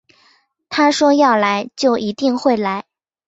[0.67, 2.85] 他说要来就一定会来